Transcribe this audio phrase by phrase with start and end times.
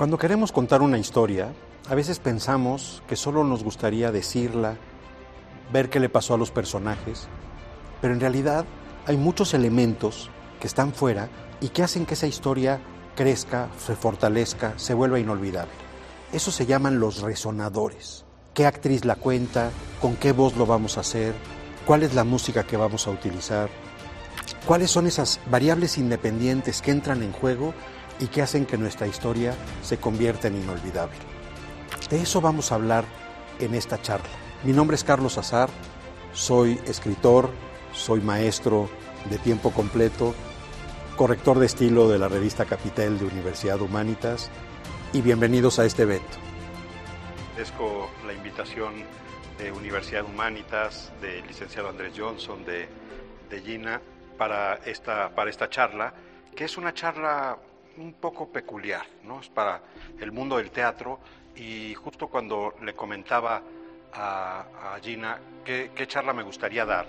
[0.00, 1.52] Cuando queremos contar una historia,
[1.86, 4.78] a veces pensamos que solo nos gustaría decirla,
[5.74, 7.28] ver qué le pasó a los personajes,
[8.00, 8.64] pero en realidad
[9.04, 11.28] hay muchos elementos que están fuera
[11.60, 12.80] y que hacen que esa historia
[13.14, 15.74] crezca, se fortalezca, se vuelva inolvidable.
[16.32, 18.24] Eso se llaman los resonadores.
[18.54, 19.70] ¿Qué actriz la cuenta?
[20.00, 21.34] ¿Con qué voz lo vamos a hacer?
[21.84, 23.68] ¿Cuál es la música que vamos a utilizar?
[24.64, 27.74] ¿Cuáles son esas variables independientes que entran en juego
[28.20, 31.16] y que hacen que nuestra historia se convierta en inolvidable?
[32.08, 33.04] De eso vamos a hablar
[33.58, 34.28] en esta charla.
[34.62, 35.70] Mi nombre es Carlos Azar,
[36.32, 37.50] soy escritor,
[37.92, 38.88] soy maestro
[39.28, 40.34] de tiempo completo,
[41.16, 44.50] corrector de estilo de la revista Capital de Universidad Humanitas
[45.12, 46.38] y bienvenidos a este evento.
[47.52, 49.04] Agradezco la invitación
[49.58, 52.88] de Universidad Humanitas, del licenciado Andrés Johnson, de,
[53.50, 54.00] de Gina,
[54.38, 56.14] para esta, para esta charla,
[56.56, 57.58] que es una charla
[57.96, 59.40] un poco peculiar, ¿no?
[59.40, 59.82] Es para
[60.18, 61.20] el mundo del teatro
[61.56, 63.62] y justo cuando le comentaba
[64.12, 67.06] a, a Gina qué, qué charla me gustaría dar,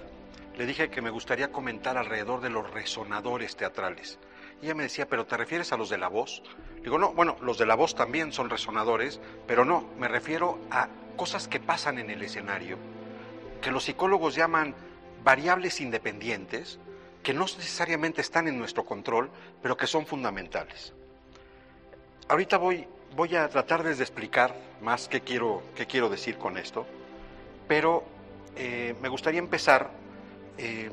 [0.58, 4.20] le dije que me gustaría comentar alrededor de los resonadores teatrales.
[4.62, 6.44] Y ella me decía, ¿pero te refieres a los de la voz?
[6.84, 10.88] Digo, no, bueno, los de la voz también son resonadores, pero no, me refiero a
[11.16, 12.78] cosas que pasan en el escenario,
[13.62, 14.76] que los psicólogos llaman
[15.24, 16.80] variables independientes,
[17.24, 19.30] que no necesariamente están en nuestro control,
[19.62, 20.94] pero que son fundamentales.
[22.28, 26.86] Ahorita voy, voy a tratar de explicar más qué quiero, qué quiero decir con esto,
[27.68, 28.04] pero
[28.56, 29.92] eh, me gustaría empezar
[30.58, 30.90] eh,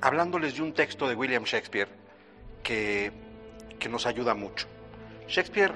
[0.00, 1.88] hablándoles de un texto de William Shakespeare
[2.62, 3.12] que,
[3.78, 4.66] que nos ayuda mucho.
[5.28, 5.74] Shakespeare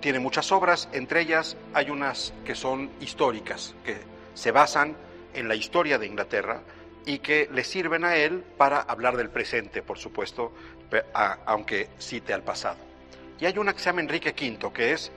[0.00, 3.96] tiene muchas obras, entre ellas hay unas que son históricas, que
[4.34, 4.96] se basan
[5.34, 6.62] en la historia de Inglaterra
[7.08, 10.52] y que le sirven a él para hablar del presente, por supuesto,
[11.46, 12.76] aunque cite al pasado.
[13.40, 15.10] Y hay una que se llama Enrique V, que es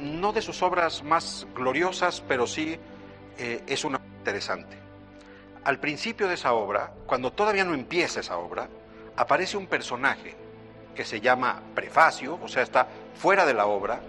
[0.00, 2.76] no de sus obras más gloriosas, pero sí
[3.38, 4.76] eh, es una interesante.
[5.62, 8.68] Al principio de esa obra, cuando todavía no empieza esa obra,
[9.14, 10.34] aparece un personaje
[10.92, 14.00] que se llama prefacio, o sea, está fuera de la obra,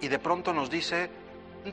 [0.00, 1.10] y de pronto nos dice,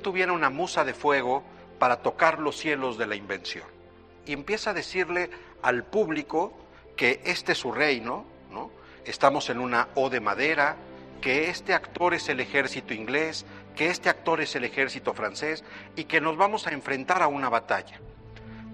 [0.01, 1.41] tuviera una musa de fuego
[1.79, 3.72] para tocar los cielos de la invención.
[4.25, 5.29] Y empieza a decirle
[5.61, 6.53] al público
[6.95, 8.71] que este es su reino, ¿no?
[9.05, 10.77] Estamos en una O de madera,
[11.21, 13.45] que este actor es el ejército inglés,
[13.75, 15.63] que este actor es el ejército francés
[15.95, 17.99] y que nos vamos a enfrentar a una batalla.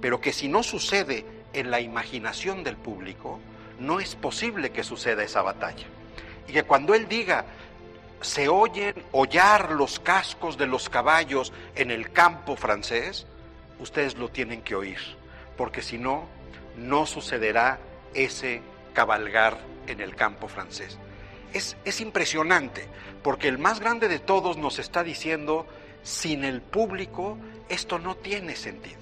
[0.01, 3.39] Pero que si no sucede en la imaginación del público,
[3.79, 5.85] no es posible que suceda esa batalla.
[6.47, 7.45] Y que cuando él diga,
[8.21, 13.25] se oyen hollar los cascos de los caballos en el campo francés,
[13.79, 14.99] ustedes lo tienen que oír,
[15.59, 16.25] porque si no,
[16.77, 17.79] no sucederá
[18.13, 18.61] ese
[18.93, 20.97] cabalgar en el campo francés.
[21.51, 22.87] Es, es, impresionante,
[23.23, 25.67] porque el más grande de todos nos está diciendo,
[26.01, 27.37] sin el público
[27.67, 29.01] esto no tiene sentido.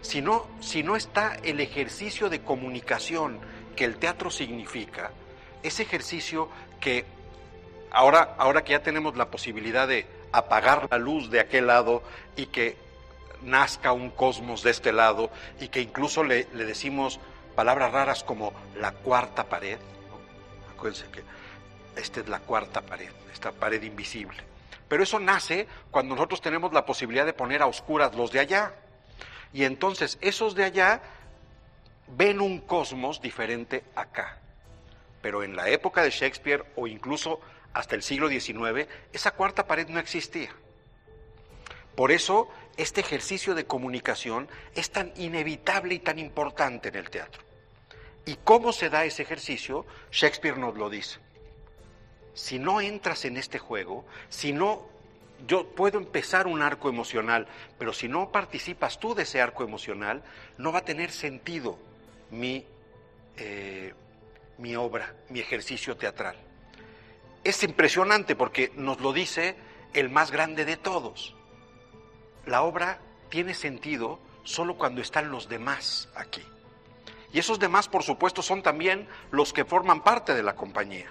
[0.00, 3.38] Si no, si no está el ejercicio de comunicación
[3.76, 5.10] que el teatro significa,
[5.62, 6.48] ese ejercicio
[6.80, 7.04] que
[7.90, 12.02] ahora, ahora que ya tenemos la posibilidad de apagar la luz de aquel lado
[12.36, 12.83] y que
[13.44, 17.20] nazca un cosmos de este lado y que incluso le, decimos
[17.54, 19.78] palabras raras como la cuarta pared.
[20.72, 21.22] Acuérdense que
[21.96, 24.38] esta es la cuarta pared, esta pared invisible.
[24.88, 28.74] Pero eso nace cuando nosotros tenemos la posibilidad de poner a oscuras los de allá.
[29.52, 31.00] Y entonces esos de allá
[32.08, 34.38] ven un cosmos diferente acá.
[35.22, 37.40] Pero en la época de Shakespeare o incluso
[37.72, 40.50] hasta el siglo XIX, esa cuarta pared no existía.
[41.96, 47.42] Por eso este ejercicio de comunicación es tan inevitable y tan importante en el teatro.
[48.26, 49.86] ¿Y cómo se da ese ejercicio?
[50.10, 51.18] Shakespeare nos lo dice.
[52.32, 54.94] Si no entras en este juego, si no
[55.46, 57.46] yo puedo empezar un arco emocional,
[57.78, 60.22] pero si no participas tú de ese arco emocional,
[60.58, 61.78] no va a tener sentido
[62.30, 62.64] mi,
[63.36, 63.92] eh,
[64.58, 66.36] mi obra, mi ejercicio teatral.
[67.42, 69.54] Es impresionante porque nos lo dice
[69.92, 71.33] el más grande de todos.
[72.46, 72.98] La obra
[73.30, 76.42] tiene sentido solo cuando están los demás aquí.
[77.32, 81.06] Y esos demás, por supuesto, son también los que forman parte de la compañía.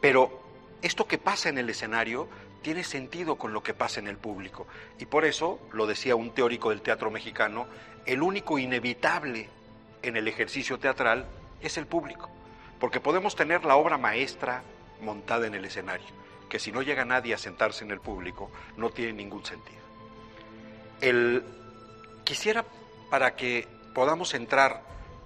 [0.00, 0.40] Pero
[0.82, 2.28] esto que pasa en el escenario
[2.62, 4.66] tiene sentido con lo que pasa en el público.
[4.98, 7.66] Y por eso, lo decía un teórico del teatro mexicano,
[8.06, 9.48] el único inevitable
[10.02, 11.26] en el ejercicio teatral
[11.60, 12.30] es el público.
[12.78, 14.62] Porque podemos tener la obra maestra
[15.00, 16.06] montada en el escenario,
[16.48, 19.87] que si no llega nadie a sentarse en el público, no tiene ningún sentido.
[21.00, 21.42] El,
[22.24, 22.64] quisiera,
[23.10, 24.82] para que podamos entrar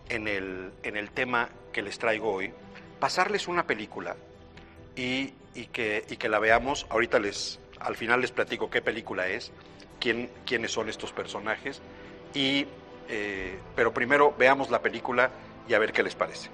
[0.09, 2.53] en el, en el tema que les traigo hoy,
[3.01, 4.17] pasarles una película
[4.95, 6.87] y y que, y que la veamos.
[6.91, 9.53] Ahorita les, al final les platico qué película es,
[10.01, 11.81] quién, quiénes son estos personajes,
[12.35, 12.67] y,
[13.09, 15.31] eh, pero primero veamos la película
[15.69, 16.51] y a ver qué les parece.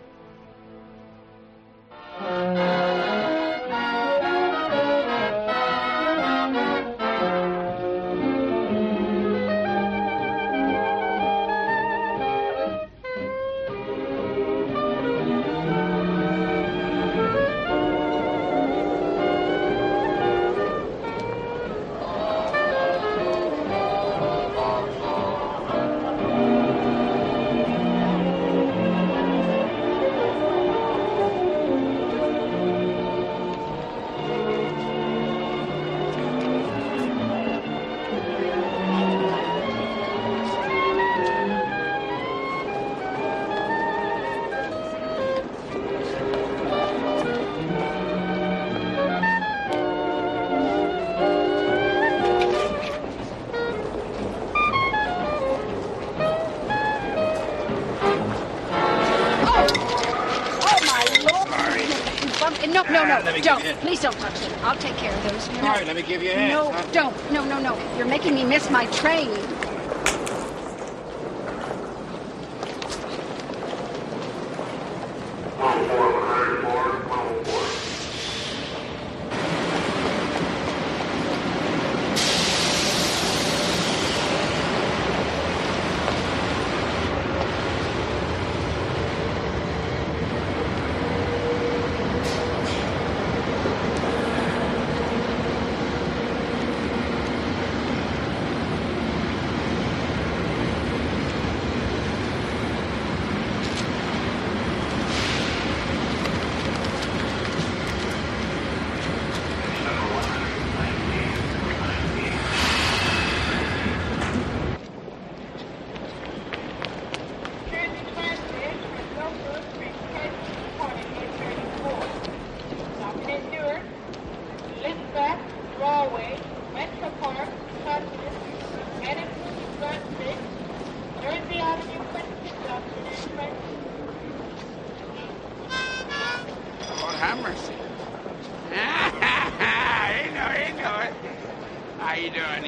[63.28, 63.80] No, no, don't.
[63.80, 64.52] Please don't touch them.
[64.62, 65.48] I'll take care of those.
[65.58, 66.52] All right, let me give you a hand.
[66.52, 66.86] No, huh?
[66.92, 67.32] don't.
[67.32, 67.76] No, no, no.
[67.96, 69.28] You're making me miss my train.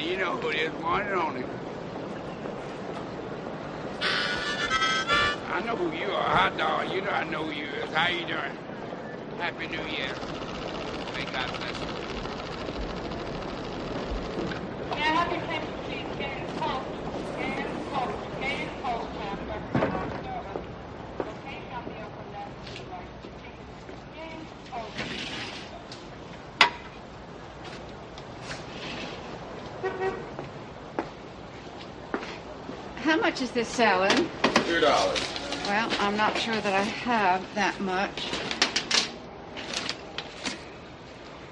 [0.01, 0.11] You?
[0.11, 1.45] You know who it is, one and only.
[5.47, 6.89] I know who you are, hot dog.
[6.89, 7.91] You know I know who you is.
[7.93, 8.59] How you doing?
[9.37, 10.17] Happy New Year.
[11.13, 11.90] May God bless you.
[33.81, 34.15] Salad?
[34.67, 35.19] Two dollars.
[35.65, 38.29] Well, I'm not sure that I have that much.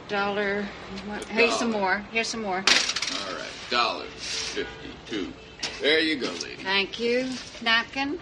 [0.08, 0.68] Dollar.
[1.08, 2.06] what- Here's some more.
[2.12, 2.58] Here's some more.
[2.58, 5.34] All right, dollars fifty-two.
[5.82, 6.62] There you go, lady.
[6.62, 7.32] Thank you.
[7.64, 8.20] Napkin.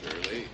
[0.00, 0.46] Shirley.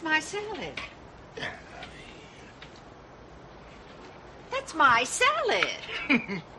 [0.00, 0.74] That's my salad.
[4.52, 6.42] That's my salad.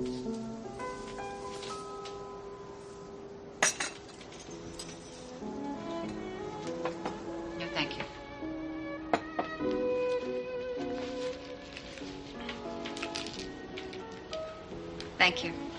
[0.00, 0.06] No,
[7.74, 8.04] thank you.
[15.18, 15.69] Thank you.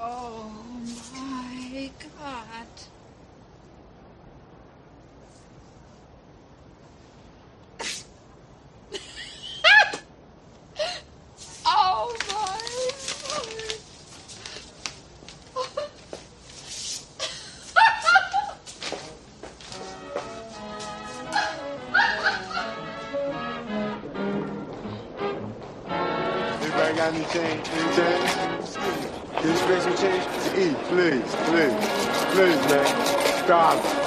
[0.00, 0.52] Oh
[1.12, 2.68] my god.
[11.66, 12.58] oh my.
[26.62, 27.66] Anybody got any change?
[29.68, 30.24] Grace change.
[30.54, 31.74] Please, please,
[32.32, 33.44] please, man.
[33.44, 33.97] Stop.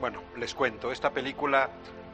[0.00, 1.70] Bueno, les cuento, esta película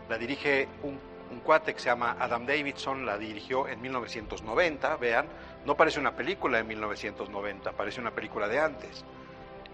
[0.08, 0.98] la dirige un,
[1.30, 5.26] un cuate que se llama Adam Davidson, la dirigió en 1990, vean,
[5.64, 9.04] no parece una película de 1990, parece una película de antes.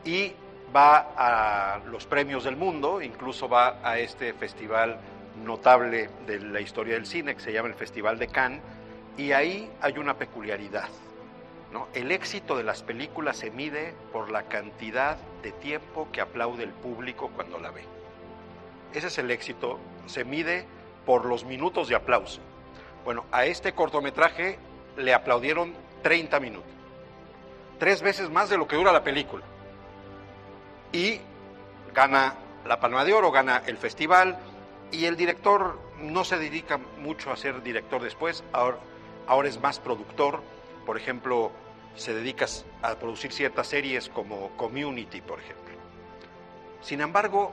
[0.05, 0.33] Y
[0.75, 4.99] va a los premios del mundo, incluso va a este festival
[5.45, 8.63] notable de la historia del cine que se llama el Festival de Cannes,
[9.17, 10.89] y ahí hay una peculiaridad.
[11.95, 16.71] El éxito de las películas se mide por la cantidad de tiempo que aplaude el
[16.71, 17.85] público cuando la ve.
[18.95, 20.67] Ese es el éxito, se mide
[21.05, 22.41] por los minutos de aplauso.
[23.05, 24.59] Bueno, a este cortometraje
[24.97, 26.71] le aplaudieron 30 minutos,
[27.79, 29.45] tres veces más de lo que dura la película.
[30.93, 31.21] Y
[31.95, 34.39] gana la Palma de Oro, gana el festival,
[34.91, 38.79] y el director no se dedica mucho a ser director después, ahora,
[39.27, 40.43] ahora es más productor,
[40.85, 41.51] por ejemplo,
[41.97, 42.47] se dedica
[42.83, 45.75] a producir ciertas series como Community, por ejemplo.
[46.83, 47.53] Sin embargo,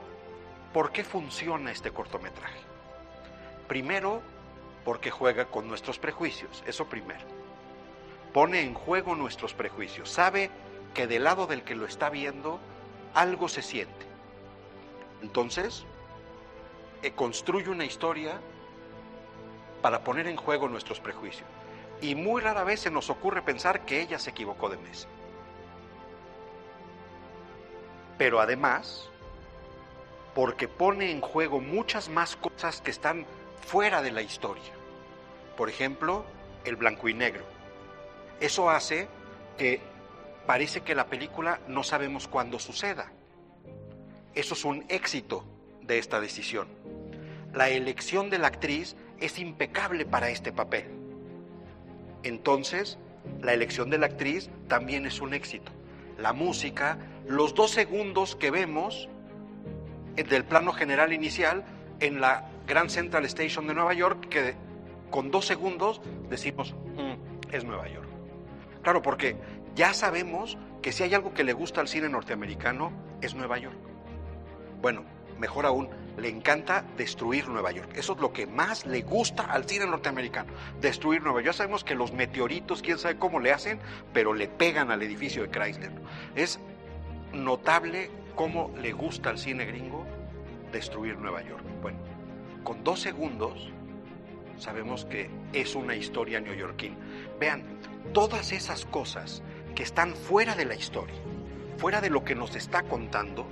[0.73, 2.59] ¿por qué funciona este cortometraje?
[3.67, 4.21] Primero,
[4.83, 7.25] porque juega con nuestros prejuicios, eso primero.
[8.33, 10.49] Pone en juego nuestros prejuicios, sabe
[10.93, 12.59] que del lado del que lo está viendo
[13.13, 14.05] algo se siente.
[15.21, 15.85] Entonces,
[17.01, 18.39] eh, construye una historia
[19.81, 21.47] para poner en juego nuestros prejuicios
[22.03, 25.07] y muy rara vez se nos ocurre pensar que ella se equivocó de mes.
[28.17, 29.09] Pero además,
[30.35, 33.25] porque pone en juego muchas más cosas que están
[33.65, 34.73] fuera de la historia.
[35.55, 36.25] Por ejemplo,
[36.65, 37.45] el blanco y negro.
[38.41, 39.07] Eso hace
[39.57, 39.79] que
[40.45, 43.13] parece que la película no sabemos cuándo suceda.
[44.35, 45.45] Eso es un éxito
[45.81, 46.67] de esta decisión.
[47.53, 51.02] La elección de la actriz es impecable para este papel
[52.23, 52.97] entonces
[53.41, 55.71] la elección de la actriz también es un éxito.
[56.17, 59.09] La música, los dos segundos que vemos
[60.15, 61.63] del plano general inicial
[61.99, 64.55] en la Grand Central Station de Nueva York, que
[65.09, 68.07] con dos segundos decimos, "Mm, es Nueva York.
[68.81, 69.37] Claro, porque
[69.75, 73.77] ya sabemos que si hay algo que le gusta al cine norteamericano, es Nueva York.
[74.81, 75.03] Bueno,
[75.39, 77.91] mejor aún, le encanta destruir Nueva York.
[77.95, 81.53] Eso es lo que más le gusta al cine norteamericano, destruir Nueva York.
[81.53, 83.79] Ya sabemos que los meteoritos, quién sabe cómo le hacen,
[84.13, 85.91] pero le pegan al edificio de Chrysler.
[86.35, 86.59] Es
[87.33, 90.05] notable cómo le gusta al cine gringo
[90.71, 91.63] destruir Nueva York.
[91.81, 91.99] Bueno,
[92.63, 93.71] con dos segundos
[94.57, 96.95] sabemos que es una historia neoyorquina.
[97.39, 97.63] Vean,
[98.13, 99.41] todas esas cosas
[99.75, 101.15] que están fuera de la historia,
[101.77, 103.47] fuera de lo que nos está contando,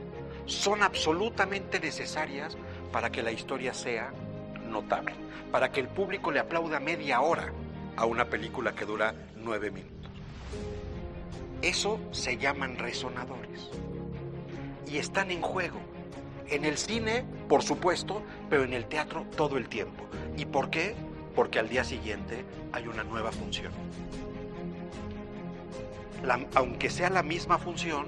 [0.45, 2.57] son absolutamente necesarias
[2.91, 4.11] para que la historia sea
[4.67, 5.13] notable,
[5.51, 7.51] para que el público le aplauda media hora
[7.95, 10.11] a una película que dura nueve minutos.
[11.61, 13.69] Eso se llaman resonadores
[14.87, 15.79] y están en juego.
[16.49, 20.03] En el cine, por supuesto, pero en el teatro todo el tiempo.
[20.37, 20.95] ¿Y por qué?
[21.35, 23.71] Porque al día siguiente hay una nueva función.
[26.55, 28.07] Aunque sea la misma función,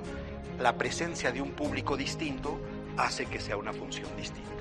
[0.60, 2.60] la presencia de un público distinto
[2.98, 4.52] hace que sea una función distinta.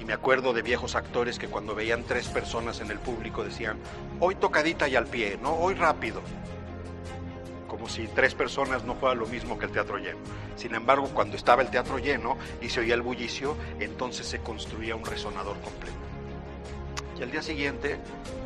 [0.00, 3.78] Y me acuerdo de viejos actores que cuando veían tres personas en el público decían,
[4.20, 6.20] hoy tocadita y al pie, no, hoy rápido.
[7.68, 10.18] Como si tres personas no fuera lo mismo que el teatro lleno.
[10.56, 14.94] Sin embargo, cuando estaba el teatro lleno y se oía el bullicio, entonces se construía
[14.94, 15.96] un resonador completo.
[17.18, 17.98] Y al día siguiente,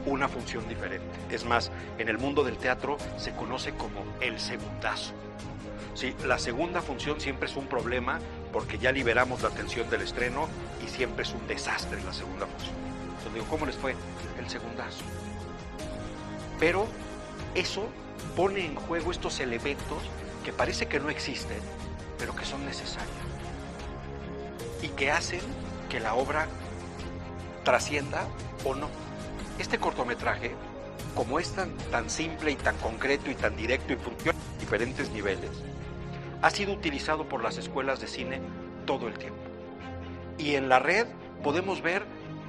[0.07, 1.07] una función diferente.
[1.31, 5.13] Es más, en el mundo del teatro se conoce como el segundazo.
[5.95, 8.19] Sí, la segunda función siempre es un problema
[8.53, 10.49] porque ya liberamos la tensión del estreno
[10.85, 12.75] y siempre es un desastre la segunda función.
[13.09, 13.95] Entonces digo, ¿cómo les fue?
[14.39, 15.05] El segundazo.
[16.59, 16.87] Pero
[17.55, 17.89] eso
[18.37, 19.99] pone en juego estos elementos
[20.45, 21.59] que parece que no existen,
[22.19, 23.13] pero que son necesarios.
[24.83, 25.41] Y que hacen
[25.89, 26.47] que la obra
[27.65, 28.27] trascienda
[28.65, 28.89] o no.
[29.59, 30.55] Este cortometraje,
[31.15, 35.11] como es tan, tan simple y tan concreto y tan directo y funciona a diferentes
[35.11, 35.51] niveles,
[36.43, 38.41] ha sido utilizado por las escuelas de cine
[38.87, 39.41] todo el tiempo.
[40.39, 41.07] Y en la red
[41.43, 42.05] podemos ver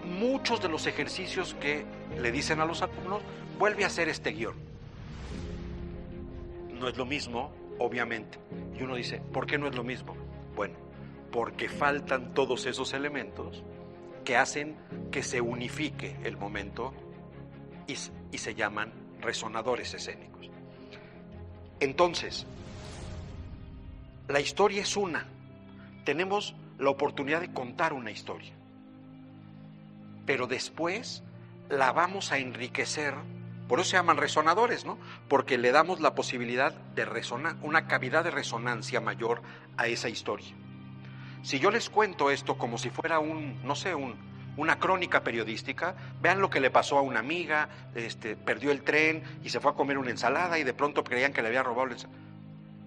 [0.06, 1.86] muchos de los ejercicios que
[2.20, 3.22] le dicen a los alumnos,
[3.58, 4.56] vuelve a hacer este guion.
[6.80, 8.40] No es lo mismo, obviamente.
[8.78, 10.16] Y uno dice, ¿por qué no es lo mismo?
[10.56, 10.76] Bueno,
[11.32, 13.64] porque faltan todos esos elementos
[14.24, 14.76] que hacen
[15.12, 16.94] que se unifique el momento
[17.88, 17.94] y,
[18.32, 20.50] y se llaman resonadores escénicos.
[21.80, 22.46] Entonces,
[24.30, 25.26] la historia es una.
[26.06, 28.54] Tenemos la oportunidad de contar una historia.
[30.28, 31.24] Pero después
[31.68, 33.16] la vamos a enriquecer.
[33.68, 35.00] Por eso se llaman resonadores, ¿no?
[35.28, 39.42] Porque le damos la posibilidad de resonar, una cavidad de resonancia mayor
[39.78, 40.56] a esa historia.
[41.42, 44.16] Si yo les cuento esto como si fuera un, no sé, un,
[44.58, 49.24] una crónica periodística, vean lo que le pasó a una amiga, este, perdió el tren
[49.44, 51.88] y se fue a comer una ensalada y de pronto creían que le había robado
[51.88, 52.20] la ensalada.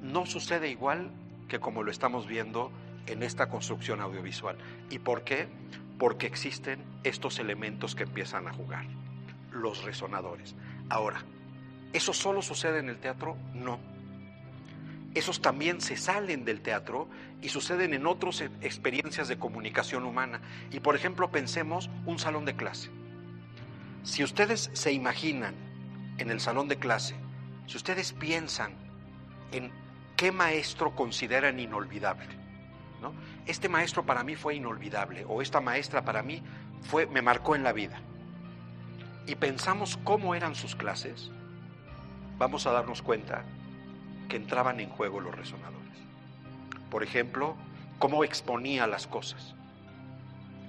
[0.00, 1.10] No sucede igual
[1.52, 2.72] que como lo estamos viendo
[3.06, 4.56] en esta construcción audiovisual.
[4.88, 5.48] ¿Y por qué?
[5.98, 8.86] Porque existen estos elementos que empiezan a jugar,
[9.50, 10.56] los resonadores.
[10.88, 11.22] Ahora,
[11.92, 13.36] ¿eso solo sucede en el teatro?
[13.52, 13.78] No
[15.14, 17.06] esos también se salen del teatro
[17.42, 20.40] y suceden en otras experiencias de comunicación humana.
[20.70, 22.88] Y por ejemplo, pensemos un salón de clase.
[24.04, 25.54] Si ustedes se imaginan
[26.16, 27.14] en el salón de clase,
[27.66, 28.72] si ustedes piensan
[29.52, 29.70] en
[30.16, 32.28] qué maestro consideran inolvidable,
[33.00, 33.12] ¿no?
[33.46, 36.42] Este maestro para mí fue inolvidable o esta maestra para mí
[36.82, 38.00] fue me marcó en la vida.
[39.26, 41.30] Y pensamos cómo eran sus clases,
[42.38, 43.44] vamos a darnos cuenta
[44.28, 45.78] que entraban en juego los resonadores.
[46.90, 47.56] Por ejemplo,
[47.98, 49.54] cómo exponía las cosas,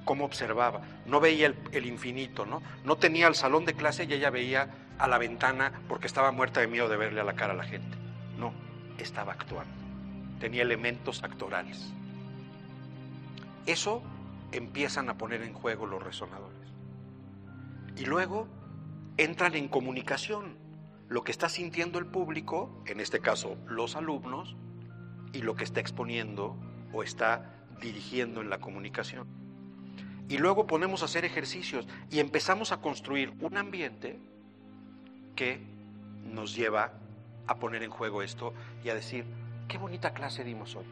[0.05, 0.81] cómo observaba.
[1.05, 2.61] No veía el, infinito, ¿no?
[2.83, 6.61] No tenía el salón de clase y ella veía a la ventana porque estaba muerta
[6.61, 7.97] de miedo de verle a la cara a la gente.
[8.37, 8.53] No,
[9.03, 9.73] estaba actuando.
[10.39, 11.93] Tenía elementos actorales.
[13.65, 14.01] Eso
[14.51, 16.53] empiezan a poner en juego los resonadores.
[17.95, 18.47] Y luego
[19.17, 20.57] entran en comunicación
[21.07, 24.55] lo que está sintiendo el público, en este caso los alumnos,
[25.31, 26.55] y lo que está exponiendo
[26.91, 29.27] o está dirigiendo en la comunicación.
[30.29, 34.19] Y luego ponemos a hacer ejercicios y empezamos a construir un ambiente
[35.35, 35.59] que
[36.23, 36.93] nos lleva
[37.47, 38.53] a poner en juego esto
[38.83, 39.25] y a decir,
[39.67, 40.85] qué bonita clase dimos hoy.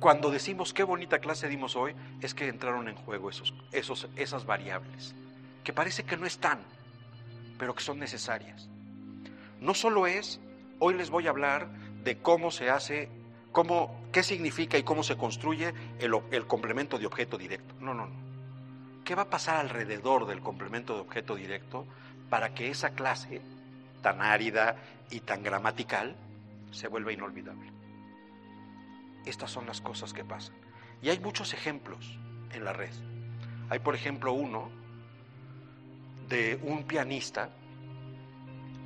[0.00, 4.46] Cuando decimos qué bonita clase dimos hoy, es que entraron en juego esos, esos, esas
[4.46, 5.14] variables,
[5.62, 6.58] que parece que no están,
[7.56, 8.68] pero que son necesarias.
[9.60, 10.40] No solo es,
[10.80, 11.68] hoy les voy a hablar
[12.02, 13.08] de cómo se hace,
[13.52, 17.76] cómo, qué significa y cómo se construye el, el complemento de objeto directo.
[17.78, 18.32] No, no, no.
[19.04, 21.86] ¿Qué va a pasar alrededor del complemento de objeto directo
[22.28, 23.40] para que esa clase
[24.02, 24.76] tan árida
[25.10, 26.16] y tan gramatical
[26.70, 27.72] se vuelva inolvidable?
[29.24, 30.56] Estas son las cosas que pasan.
[31.00, 32.18] Y hay muchos ejemplos
[32.52, 32.92] en la red.
[33.70, 34.70] Hay, por ejemplo, uno
[36.28, 37.50] de un pianista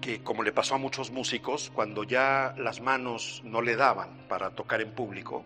[0.01, 4.51] que, como le pasó a muchos músicos, cuando ya las manos no le daban para
[4.51, 5.45] tocar en público,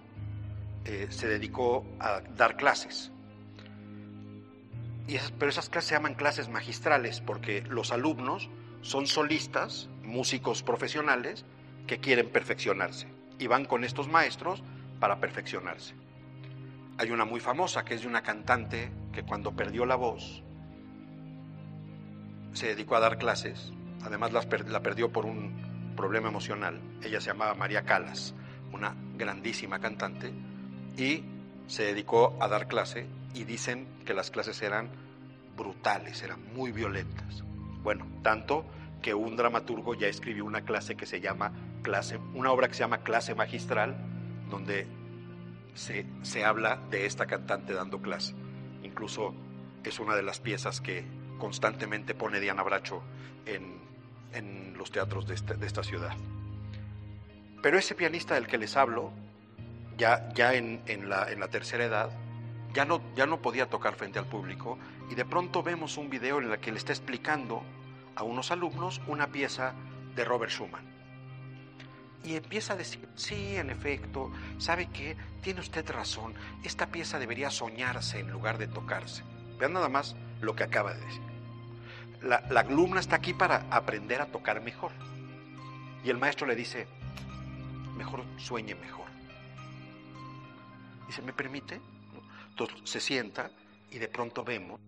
[0.84, 3.12] eh, se dedicó a dar clases.
[5.06, 8.48] Y esas, pero esas clases se llaman clases magistrales porque los alumnos
[8.82, 11.44] son solistas, músicos profesionales
[11.86, 13.06] que quieren perfeccionarse
[13.38, 14.62] y van con estos maestros
[14.98, 15.94] para perfeccionarse.
[16.98, 20.42] Hay una muy famosa que es de una cantante que cuando perdió la voz
[22.52, 24.42] se dedicó a dar clases, además la,
[24.82, 26.80] perdió por un problema emocional.
[27.02, 28.34] Ella se llamaba María Calas,
[28.72, 30.32] una grandísima cantante,
[30.96, 31.22] y
[31.66, 34.90] se dedicó a dar clase y dicen que las clases eran
[35.56, 37.44] brutales, eran muy violentas.
[37.82, 38.64] Bueno, tanto
[39.02, 42.80] que un dramaturgo ya escribió una clase que se llama clase, una obra que se
[42.80, 43.96] llama Clase Magistral,
[44.50, 44.86] donde
[45.74, 48.34] se, se habla de esta cantante dando clase.
[48.82, 49.34] Incluso
[49.84, 51.04] es una de las piezas que
[51.38, 53.02] constantemente pone Diana Bracho
[53.46, 53.78] en,
[54.32, 55.34] en los teatros de
[55.66, 56.14] esta, ciudad.
[57.62, 59.12] Pero ese pianista del que les hablo,
[59.96, 62.10] ya, ya en, en, la, en la tercera edad,
[62.74, 64.78] ya no, ya no podía tocar frente al público
[65.10, 67.62] y de pronto vemos un video en el que le está explicando
[68.14, 69.74] a unos alumnos una pieza
[70.14, 70.88] de Robert Schumann.
[72.22, 75.16] Y empieza a decir, sí, en efecto, ¿sabe qué?
[75.40, 79.24] Tiene usted razón, esta pieza debería soñarse en lugar de tocarse.
[79.58, 81.22] Vean nada más lo que acaba de decir.
[82.22, 84.92] La, la alumna está aquí para aprender a tocar mejor.
[86.04, 86.86] Y el maestro le dice,
[87.96, 89.06] mejor sueñe mejor.
[91.06, 91.80] Dice, ¿me permite?
[92.50, 93.50] Entonces se sienta
[93.90, 94.80] y de pronto vemos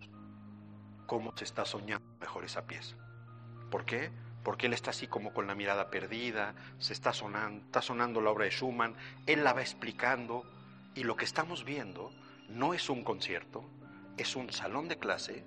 [1.07, 2.96] cómo se está soñando mejor esa pieza.
[3.70, 4.11] ¿Por qué?
[4.42, 8.31] Porque él está así como con la mirada perdida, se está sonando, está sonando la
[8.31, 8.96] obra de Schumann,
[9.27, 10.44] él la va explicando
[10.94, 12.12] y lo que estamos viendo
[12.48, 13.64] no es un concierto,
[14.16, 15.44] es un salón de clase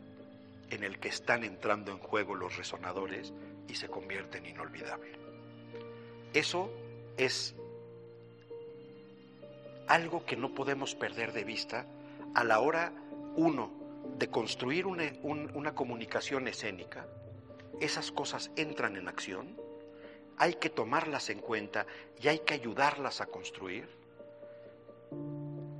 [0.70, 3.34] en el que están entrando en juego los resonadores
[3.68, 5.20] y se convierte en inolvidable.
[6.34, 6.72] Eso
[7.18, 7.56] es
[9.88, 11.86] algo que no podemos perder de vista
[12.36, 12.94] a la hora,
[13.36, 13.72] uno,
[14.18, 17.08] de construir una, un, una, comunicación escénica,
[17.80, 19.60] esas cosas entran en acción,
[20.38, 21.86] hay que tomarlas en cuenta
[22.22, 23.88] y hay que ayudarlas a construir.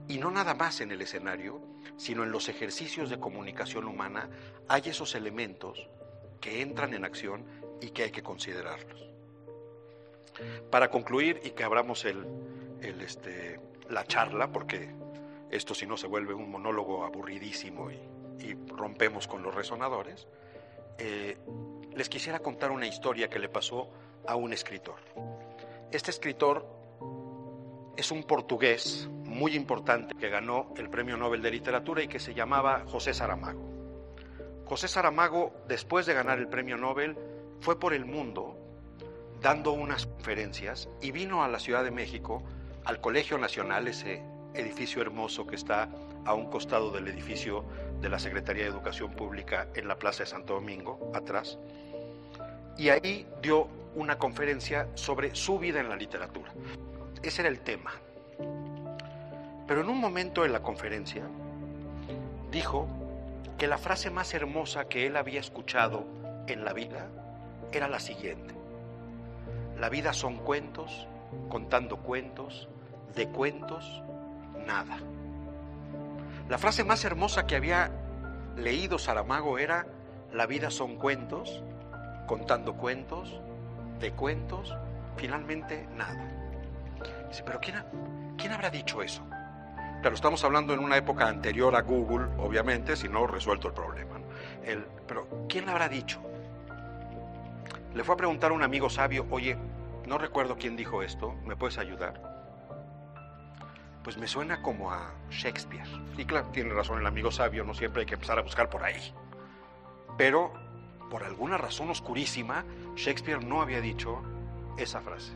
[0.08, 1.62] Y no nada más en el escenario,
[1.98, 4.30] sino en los ejercicios de comunicación humana
[4.68, 5.90] hay esos elementos
[6.40, 7.46] que entran en acción
[7.82, 9.10] y que hay que considerarlos.
[10.70, 12.26] Para concluir y que abramos el,
[12.82, 14.94] el este, la charla, porque
[15.50, 18.00] esto si no se vuelve un monólogo aburridísimo y,
[18.68, 20.28] rompemos con los resonadores,
[21.00, 21.38] eh,
[21.96, 23.90] les quisiera contar una historia que le pasó
[24.28, 24.98] a un escritor.
[25.92, 26.68] Este escritor
[27.96, 32.34] es un portugués muy importante que ganó el Premio Nobel de Literatura y que se
[32.34, 33.64] llamaba José Saramago.
[34.66, 37.18] José Saramago, después de ganar el Premio Nobel,
[37.62, 38.58] fue por el mundo
[39.42, 42.44] dando unas conferencias y vino a la Ciudad de México,
[42.84, 44.24] al Colegio Nacional, ese
[44.56, 45.90] edificio hermoso que está
[46.26, 47.66] a un costado del edificio
[48.02, 51.58] de la Secretaría de Educación Pública en la Plaza de Santo Domingo, atrás,
[52.78, 56.52] y ahí dio una conferencia sobre su vida en la literatura.
[57.24, 57.94] Ese era el tema.
[59.68, 61.24] Pero en un momento en la conferencia
[62.52, 62.88] dijo
[63.58, 66.06] que la frase más hermosa que él había escuchado
[66.48, 67.08] en la vida
[67.72, 68.54] era la siguiente.
[69.80, 71.08] La vida son cuentos,
[71.50, 72.68] contando cuentos,
[73.16, 74.04] de cuentos,
[74.66, 74.98] nada.
[76.50, 77.92] La frase más hermosa que había
[78.56, 79.88] leído Saramago era,
[80.32, 81.64] la vida son cuentos,
[82.28, 83.40] contando cuentos,
[84.00, 84.76] de cuentos,
[85.18, 86.32] finalmente nada.
[87.30, 87.86] Dice, pero ¿quién, ha,
[88.38, 89.24] ¿quién habrá dicho eso?
[90.02, 94.20] Claro, estamos hablando en una época anterior a Google, obviamente, si no resuelto el problema.
[94.64, 96.22] El, pero ¿quién habrá dicho?
[97.96, 99.58] Le fue a preguntar a un amigo sabio, oye,
[100.06, 102.35] no recuerdo quién dijo esto, ¿me puedes ayudar?
[104.06, 105.90] Pues me suena como a Shakespeare.
[106.16, 108.84] Y claro, tiene razón el amigo sabio, no siempre hay que empezar a buscar por
[108.84, 109.12] ahí.
[110.16, 110.54] Pero,
[111.10, 112.66] por alguna razón oscurísima,
[112.96, 114.22] Shakespeare no había dicho
[114.78, 115.34] esa frase.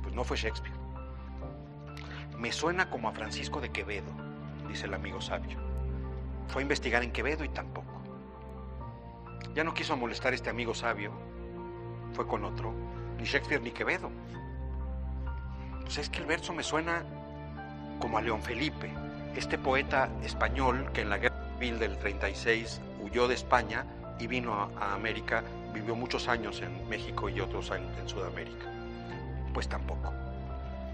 [0.00, 0.74] Pues no fue Shakespeare.
[2.38, 4.10] Me suena como a Francisco de Quevedo,
[4.66, 5.58] dice el amigo sabio.
[6.48, 8.00] Fue a investigar en Quevedo y tampoco.
[9.54, 11.12] Ya no quiso molestar a este amigo sabio,
[12.14, 12.72] fue con otro,
[13.18, 14.10] ni Shakespeare ni Quevedo.
[15.82, 17.04] Pues es que el verso me suena
[18.00, 18.90] como a León Felipe,
[19.36, 23.84] este poeta español que en la guerra civil del 36 huyó de España
[24.18, 28.66] y vino a, América, vivió muchos años en México y otros en Sudamérica.
[29.54, 30.12] Pues tampoco.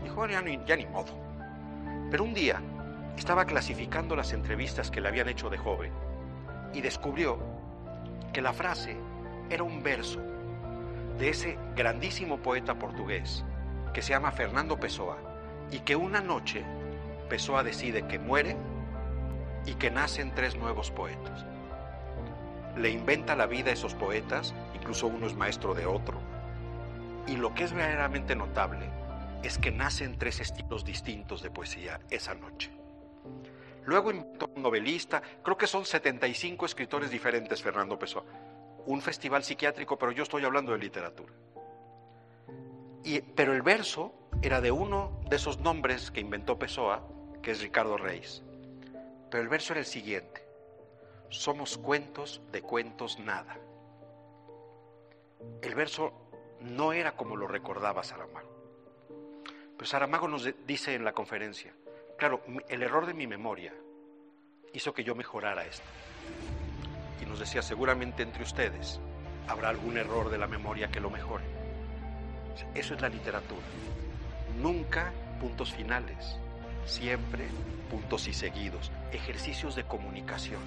[0.02, 1.12] Dijo, ya ya ni modo.
[2.10, 2.60] Pero un día
[3.16, 5.92] estaba clasificando las entrevistas que le habían hecho de joven
[6.74, 7.38] y descubrió
[8.32, 8.96] que la frase
[9.48, 10.20] era un verso
[11.18, 13.44] de ese grandísimo poeta portugués
[13.94, 15.16] que se llama Fernando Pessoa
[15.70, 16.64] y que una noche
[17.28, 18.56] Pessoa decide que muere
[19.66, 21.44] y que nacen tres nuevos poetas.
[22.76, 26.18] Le inventa la vida a esos poetas, incluso uno es maestro de otro.
[27.26, 28.88] Y lo que es verdaderamente notable
[29.42, 32.70] es que nacen tres estilos distintos de poesía esa noche.
[33.84, 38.24] Luego inventó un novelista, creo que son 75 escritores diferentes, Fernando Pessoa.
[38.86, 41.32] Un festival psiquiátrico, pero yo estoy hablando de literatura.
[43.04, 44.12] Y, pero el verso
[44.42, 47.02] era de uno de esos nombres que inventó Pessoa,
[47.46, 48.42] que es Ricardo Reis.
[49.30, 50.44] Pero el verso era el siguiente.
[51.28, 53.56] Somos cuentos de cuentos nada.
[55.62, 56.12] El verso
[56.60, 58.50] no era como lo recordaba Saramago.
[59.76, 61.72] Pero Saramago nos dice en la conferencia,
[62.18, 63.72] claro, el error de mi memoria
[64.72, 65.86] hizo que yo mejorara esto.
[67.22, 68.98] Y nos decía, seguramente entre ustedes
[69.46, 71.44] habrá algún error de la memoria que lo mejore.
[72.74, 73.66] Eso es la literatura.
[74.60, 76.40] Nunca puntos finales,
[76.86, 77.46] siempre
[77.90, 80.60] puntos y seguidos, ejercicios de comunicación,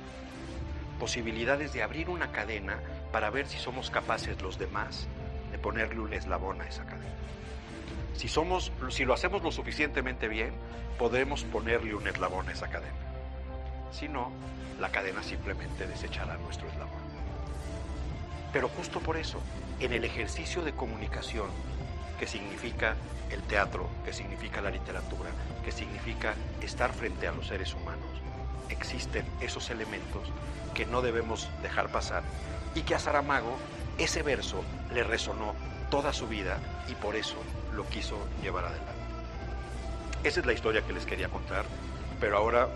[1.00, 2.80] posibilidades de abrir una cadena
[3.12, 5.08] para ver si somos capaces los demás
[5.52, 7.16] de ponerle un eslabón a esa cadena.
[8.14, 10.52] Si, somos, si lo hacemos lo suficientemente bien,
[10.98, 12.94] podremos ponerle un eslabón a esa cadena.
[13.92, 14.32] Si no,
[14.80, 17.00] la cadena simplemente desechará nuestro eslabón.
[18.52, 19.42] Pero justo por eso,
[19.80, 21.48] en el ejercicio de comunicación
[22.20, 22.96] que significa
[23.32, 25.30] el teatro, que significa la literatura,
[25.64, 28.06] que significa estar frente a los seres humanos,
[28.70, 30.28] existen esos elementos
[30.74, 32.24] que no debemos dejar pasar
[32.76, 33.58] y que a Saramago
[33.98, 35.56] ese verso le resonó
[35.90, 37.36] toda su vida y por eso
[37.74, 38.94] lo quiso llevar adelante.
[40.24, 41.66] Esa es la historia que les quería contar,
[42.20, 42.68] pero ahora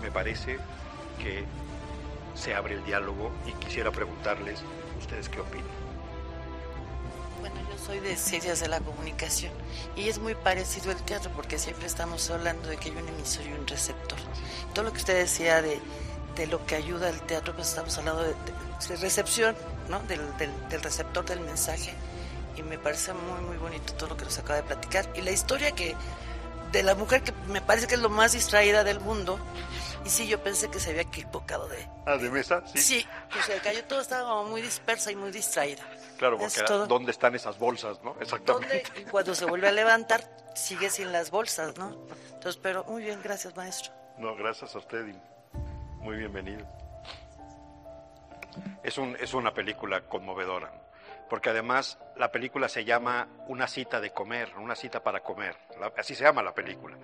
[0.00, 0.58] me parece
[1.22, 1.44] que
[2.34, 4.62] se abre el diálogo y quisiera preguntarles
[4.98, 5.83] ustedes qué opinan.
[7.44, 9.52] Bueno, yo soy de ciencias de la comunicación
[9.96, 13.44] y es muy parecido el teatro porque siempre estamos hablando de que hay un emisor
[13.44, 14.18] y un receptor.
[14.72, 15.78] Todo lo que usted decía de,
[16.36, 18.32] de lo que ayuda al teatro, pues estamos hablando de,
[18.88, 19.54] de recepción,
[19.90, 20.00] ¿no?
[20.04, 21.92] Del, del, del, receptor del mensaje
[22.56, 25.30] y me parece muy, muy bonito todo lo que nos acaba de platicar y la
[25.30, 25.94] historia que
[26.72, 29.38] de la mujer que me parece que es lo más distraída del mundo
[30.06, 31.86] y sí, yo pensé que se había equivocado de...
[32.06, 32.78] Ah, de mesa, sí.
[32.78, 35.82] Sí, que se cayó todo, estaba como muy dispersa y muy distraída.
[36.18, 38.16] Claro, porque era, ¿dónde están esas bolsas, no?
[38.20, 38.82] Exactamente.
[38.86, 39.00] ¿Dónde?
[39.00, 40.22] Y cuando se vuelve a levantar,
[40.54, 41.90] sigue sin las bolsas, ¿no?
[42.32, 43.92] Entonces, pero muy bien, gracias, maestro.
[44.18, 45.14] No, gracias a usted y
[46.02, 46.66] muy bienvenido.
[48.82, 50.84] Es, un, es una película conmovedora, ¿no?
[51.28, 55.56] porque además la película se llama Una cita de comer, una cita para comer,
[55.96, 56.96] así se llama la película.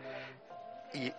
[0.92, 1.12] Y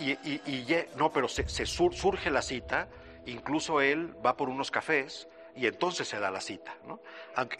[0.00, 2.88] y, y, y, no, pero se, se sur, surge la cita,
[3.26, 7.00] incluso él va por unos cafés y entonces se da la cita, ¿no?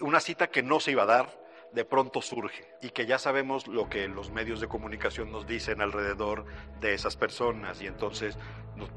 [0.00, 1.40] Una cita que no se iba a dar,
[1.72, 5.81] de pronto surge y que ya sabemos lo que los medios de comunicación nos dicen
[5.81, 6.44] alrededor
[6.81, 8.37] de esas personas y entonces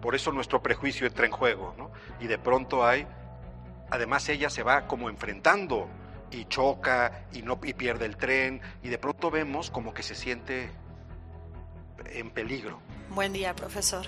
[0.01, 1.91] por eso nuestro prejuicio entra en juego, ¿no?
[2.19, 3.05] Y de pronto hay,
[3.89, 5.87] además ella se va como enfrentando
[6.31, 10.15] y choca y no y pierde el tren y de pronto vemos como que se
[10.15, 10.71] siente
[12.05, 12.79] en peligro.
[13.09, 14.07] Buen día, profesor.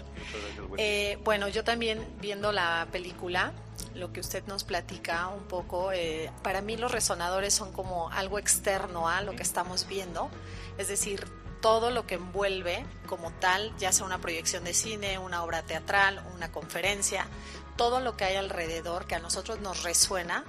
[0.77, 3.53] Eh, bueno, yo también viendo la película,
[3.95, 8.37] lo que usted nos platica un poco, eh, para mí los resonadores son como algo
[8.39, 10.29] externo a lo que estamos viendo,
[10.77, 11.25] es decir,
[11.61, 16.23] todo lo que envuelve como tal, ya sea una proyección de cine, una obra teatral,
[16.35, 17.27] una conferencia,
[17.75, 20.43] todo lo que hay alrededor que a nosotros nos resuena,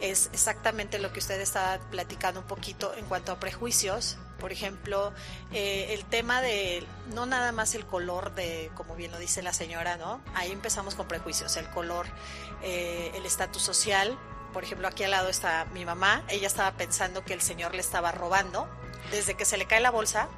[0.00, 5.12] es exactamente lo que usted estaba platicando un poquito en cuanto a prejuicios, por ejemplo,
[5.52, 6.84] eh, el tema de
[7.14, 10.20] no nada más el color de, como bien lo dice la señora, ¿no?
[10.34, 12.06] Ahí empezamos con prejuicios, el color,
[12.62, 14.18] eh, el estatus social.
[14.52, 17.80] Por ejemplo, aquí al lado está mi mamá, ella estaba pensando que el señor le
[17.80, 18.66] estaba robando.
[19.10, 20.28] Desde que se le cae la bolsa,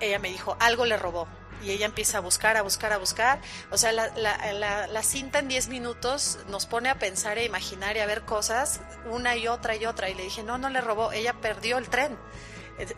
[0.00, 1.26] ella me dijo, algo le robó.
[1.62, 3.40] Y ella empieza a buscar, a buscar, a buscar.
[3.70, 7.44] O sea, la, la, la, la cinta en 10 minutos nos pone a pensar, e
[7.44, 10.08] imaginar y a ver cosas, una y otra y otra.
[10.08, 12.16] Y le dije, no, no le robó, ella perdió el tren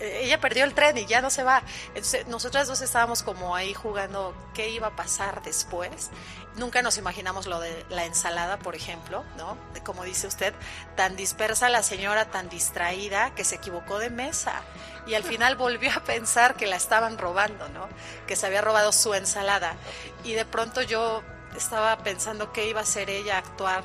[0.00, 1.62] ella perdió el tren y ya no se va.
[1.88, 6.10] Entonces, nosotras dos estábamos como ahí jugando qué iba a pasar después.
[6.56, 9.56] Nunca nos imaginamos lo de la ensalada, por ejemplo, ¿no?
[9.84, 10.54] Como dice usted,
[10.96, 14.62] tan dispersa la señora, tan distraída, que se equivocó de mesa.
[15.06, 17.88] Y al final volvió a pensar que la estaban robando, ¿no?
[18.26, 19.76] Que se había robado su ensalada.
[20.24, 21.22] Y de pronto yo
[21.56, 23.82] estaba pensando qué iba a hacer ella actuar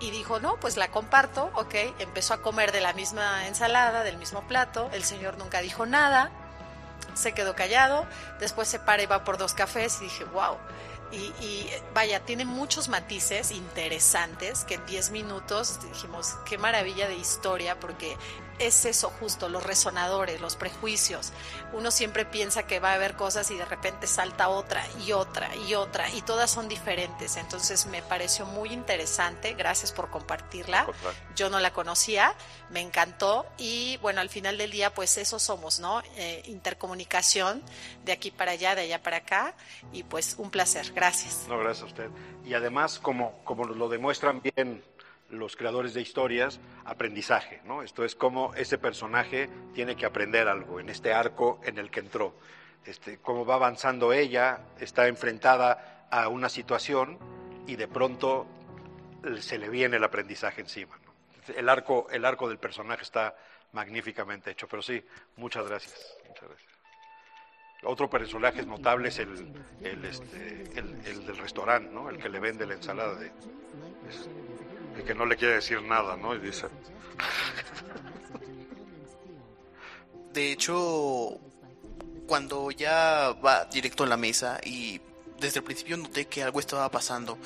[0.00, 4.16] y dijo, no, pues la comparto, ok, empezó a comer de la misma ensalada, del
[4.16, 6.30] mismo plato, el señor nunca dijo nada,
[7.14, 8.06] se quedó callado,
[8.38, 10.56] después se para y va por dos cafés y dije, wow.
[11.10, 17.16] Y, y vaya, tiene muchos matices interesantes que en 10 minutos dijimos, qué maravilla de
[17.16, 18.16] historia, porque
[18.58, 21.32] es eso justo, los resonadores, los prejuicios.
[21.72, 25.54] Uno siempre piensa que va a haber cosas y de repente salta otra y otra
[25.56, 27.36] y otra y todas son diferentes.
[27.36, 30.86] Entonces me pareció muy interesante, gracias por compartirla.
[31.34, 32.34] Yo no la conocía,
[32.70, 36.02] me encantó y bueno, al final del día pues eso somos, ¿no?
[36.16, 37.62] Eh, intercomunicación
[38.04, 39.54] de aquí para allá, de allá para acá
[39.92, 41.46] y pues un placer, gracias.
[41.48, 42.10] No, gracias a usted.
[42.44, 44.82] Y además, como, como lo demuestran bien
[45.30, 47.82] los creadores de historias, aprendizaje, ¿no?
[47.82, 52.00] Esto es como ese personaje tiene que aprender algo en este arco en el que
[52.00, 52.34] entró.
[52.84, 57.18] Este, cómo va avanzando ella, está enfrentada a una situación
[57.66, 58.46] y de pronto
[59.40, 60.98] se le viene el aprendizaje encima.
[61.54, 63.36] El, arco, el arco del personaje está
[63.72, 65.04] magníficamente hecho, pero sí,
[65.36, 66.16] muchas gracias.
[66.26, 66.72] Muchas gracias.
[67.84, 72.10] Otro personaje notable es el, el, este, el, del restaurante, ¿no?
[72.10, 73.30] el que le vende la ensalada de
[75.04, 76.34] que no le quiere decir nada, ¿no?
[76.34, 76.66] Y dice...
[80.32, 81.38] De hecho,
[82.26, 85.00] cuando ya va directo a la mesa y
[85.40, 87.38] desde el principio noté que algo estaba pasando,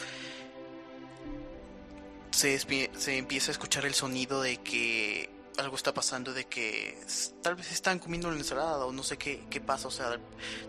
[2.31, 6.99] se, se empieza a escuchar el sonido de que algo está pasando, de que
[7.43, 9.89] tal vez están comiendo la ensalada o no sé qué, qué pasa.
[9.89, 10.19] O sea,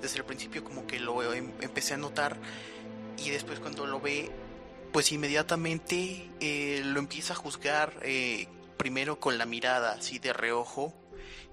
[0.01, 2.37] desde el principio como que lo em, empecé a notar
[3.17, 4.31] y después cuando lo ve
[4.93, 10.93] pues inmediatamente eh, lo empieza a juzgar eh, primero con la mirada así de reojo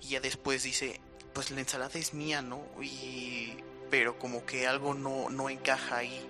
[0.03, 1.01] y ya después dice
[1.33, 3.55] pues la ensalada es mía no y
[3.91, 6.21] pero como que algo no, no encaja ahí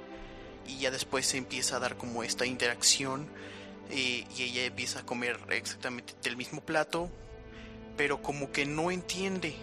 [0.68, 3.28] y ya después se empieza a dar como esta interacción
[3.90, 7.10] eh, y ella empieza a comer exactamente del mismo plato
[7.96, 9.56] pero como que no entiende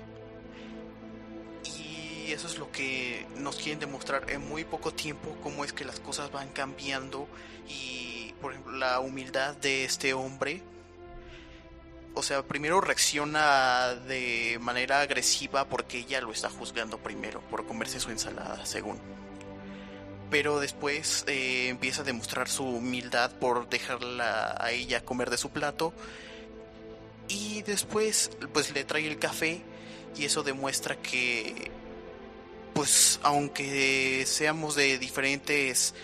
[2.28, 5.86] y eso es lo que nos quieren demostrar en muy poco tiempo, cómo es que
[5.86, 7.26] las cosas van cambiando
[7.70, 10.62] y, por ejemplo, la humildad de este hombre.
[12.16, 18.02] O sea, primero reacciona de manera agresiva porque ella lo está juzgando primero por comerse
[18.02, 19.00] su ensalada, según.
[20.30, 25.52] Pero después eh, empieza a demostrar su humildad por dejarla a ella comer de su
[25.52, 25.94] plato.
[27.30, 29.62] Y después, pues le trae el café
[30.18, 31.72] y eso demuestra que
[32.78, 35.96] pues aunque seamos de diferentes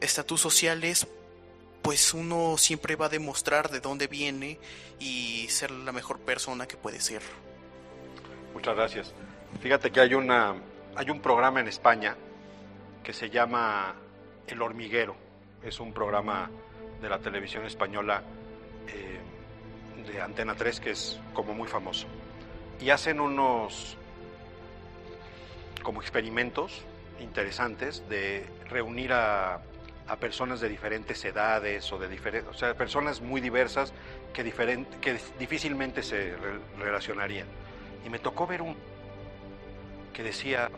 [0.00, 1.06] estatus sociales,
[1.82, 4.58] pues uno siempre va a demostrar de dónde viene
[4.98, 7.20] y ser la mejor persona que puede ser.
[8.54, 9.12] Muchas gracias.
[9.60, 10.54] Fíjate que hay una
[10.94, 12.16] hay un programa en España
[13.04, 13.94] que se llama
[14.46, 15.14] El hormiguero.
[15.62, 16.50] Es un programa
[17.02, 18.22] de la televisión española
[18.88, 22.06] eh, de Antena 3 que es como muy famoso.
[22.80, 23.98] Y hacen unos
[25.86, 26.82] como experimentos
[27.20, 29.60] interesantes de reunir a,
[30.18, 33.92] personas de diferentes edades o de diferentes, o sea, personas muy diversas
[34.32, 34.42] que,
[35.00, 36.34] que difícilmente se
[36.76, 37.46] relacionarían.
[38.04, 38.74] Y me tocó ver un
[40.12, 40.70] que decía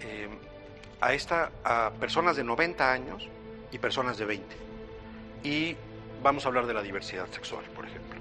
[0.00, 0.30] em,
[1.00, 3.28] a esta a personas de 90 años
[3.72, 4.56] y personas de 20.
[5.42, 5.76] Y
[6.22, 8.20] vamos a hablar de la diversidad sexual, por ejemplo.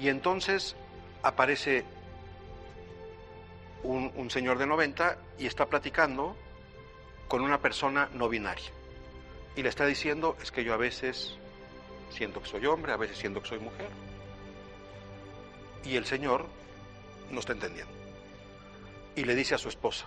[0.00, 0.74] Y entonces
[1.22, 1.84] aparece
[3.82, 6.36] un, señor de 90 y está platicando
[7.28, 8.70] con una persona no binaria.
[9.56, 11.36] Y le está diciendo, es que yo a veces
[12.10, 13.88] siento que soy hombre, a veces siento que soy mujer.
[15.84, 16.46] Y el señor
[17.30, 17.92] no está entendiendo.
[19.16, 20.06] Y le dice a su esposa,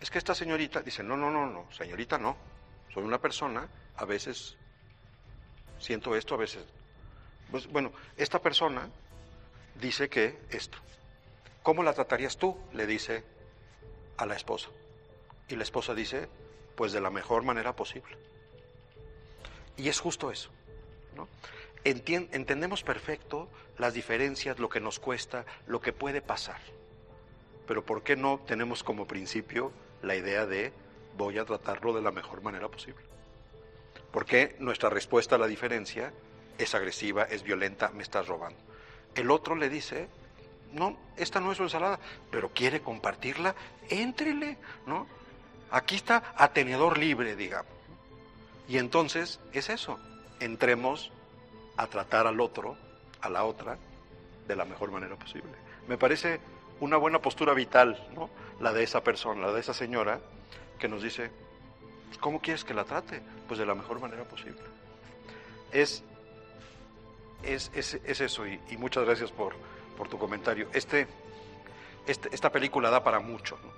[0.00, 2.36] es que esta señorita dice, no, no, no, no, señorita no,
[2.92, 4.56] soy una persona, a veces
[5.78, 6.64] siento esto, a veces...
[7.50, 8.88] Pues, bueno, esta persona
[9.80, 10.78] dice que esto.
[11.70, 12.56] ¿Cómo la tratarías tú?
[12.72, 13.22] le dice
[14.16, 14.70] a la esposa.
[15.46, 16.28] Y la esposa dice,
[16.74, 18.18] pues de la mejor manera posible.
[19.76, 20.50] Y es justo eso.
[21.14, 21.28] ¿no?
[21.84, 23.48] entendemos perfecto
[23.78, 26.60] las diferencias, lo que nos cuesta, lo que puede pasar.
[27.68, 29.70] Pero ¿por qué no tenemos como principio
[30.02, 30.72] la idea de
[31.16, 33.04] voy a tratarlo de la mejor manera posible?
[34.10, 36.12] ¿Por qué nuestra respuesta a la diferencia
[36.58, 38.58] es agresiva, es violenta, me estás robando?
[39.14, 40.08] El otro le dice,
[40.72, 41.98] no, esta no es su ensalada,
[42.30, 43.54] pero quiere compartirla,
[43.88, 45.06] éntrele, ¿no?
[45.70, 47.72] Aquí está a tenedor libre, digamos.
[48.68, 49.98] Y entonces es eso,
[50.38, 51.12] entremos
[51.76, 52.76] a tratar al otro,
[53.20, 53.78] a la otra,
[54.46, 55.52] de la mejor manera posible.
[55.88, 56.40] Me parece
[56.80, 58.30] una buena postura vital, ¿no?
[58.60, 60.20] La de esa persona, la de esa señora,
[60.78, 61.30] que nos dice,
[62.20, 63.22] ¿cómo quieres que la trate?
[63.46, 64.60] Pues de la mejor manera posible.
[65.72, 66.02] Es,
[67.42, 69.54] es, es, es eso, y, muchas gracias por,
[70.00, 70.66] por tu comentario.
[70.72, 71.06] Este,
[72.06, 73.70] este, esta película da para mucho, ¿no?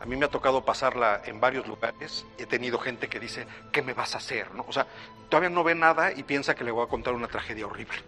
[0.00, 2.26] A mí me ha tocado pasarla en varios lugares.
[2.36, 4.52] He tenido gente que dice, ¿qué me vas a hacer?
[4.56, 4.64] ¿No?
[4.66, 4.88] O sea,
[5.28, 7.98] todavía no ve nada y piensa que le voy a contar una tragedia horrible.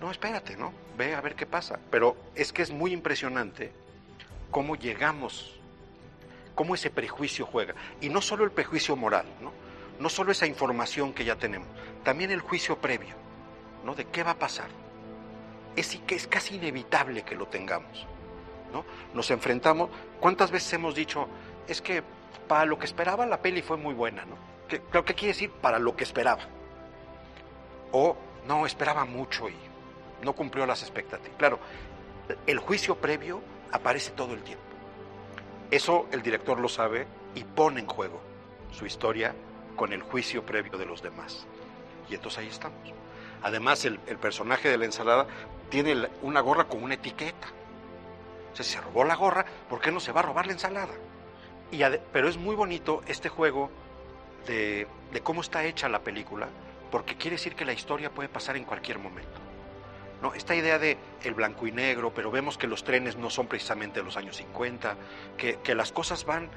[0.00, 0.72] No, espérate, ¿no?
[0.98, 1.78] Ve a ver qué pasa.
[1.88, 3.70] Pero es que es muy impresionante
[4.50, 5.54] cómo llegamos,
[6.56, 7.76] cómo ese prejuicio juega.
[8.00, 9.52] Y no solo el prejuicio moral, ¿no?
[10.00, 11.68] No solo esa información que ya tenemos,
[12.02, 13.14] también el juicio previo,
[13.84, 13.94] ¿no?
[13.94, 14.83] De qué va a pasar.
[15.76, 18.06] Es, es casi inevitable que lo tengamos.
[18.72, 18.84] ¿no?
[19.14, 19.88] Nos enfrentamos.
[20.20, 21.28] ¿Cuántas veces hemos dicho,
[21.68, 22.02] es que
[22.48, 24.36] para lo que esperaba la peli fue muy buena, ¿no?
[24.68, 26.42] Que, creo quiere decir para lo que esperaba.
[27.92, 28.16] O
[28.46, 29.54] no, esperaba mucho y
[30.22, 31.36] no cumplió las expectativas.
[31.38, 31.58] Claro,
[32.46, 33.40] el juicio previo
[33.72, 34.64] aparece todo el tiempo.
[35.70, 38.20] Eso el director lo sabe y pone en juego
[38.72, 39.34] su historia
[39.76, 41.46] con el juicio previo de los demás.
[42.08, 42.78] Y entonces ahí estamos.
[43.42, 45.26] Además, el, el personaje de la ensalada
[45.70, 47.48] tiene una gorra con una etiqueta.
[48.52, 50.52] O sea, si se robó la gorra, ¿por qué no se va a robar la
[50.52, 50.94] ensalada?
[51.70, 53.70] Y pero es muy bonito este juego
[54.46, 56.48] de, de, cómo está hecha la película,
[56.90, 59.40] porque quiere decir que la historia puede pasar en cualquier momento.
[60.22, 60.32] ¿No?
[60.34, 64.00] Esta idea de el blanco y negro, pero vemos que los trenes no son precisamente
[64.00, 64.96] de los años 50,
[65.36, 66.48] que, las cosas van,